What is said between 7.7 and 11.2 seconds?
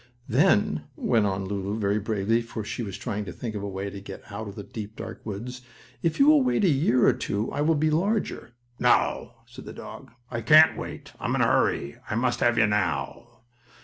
be larger." "No," said the dog. "I can't wait.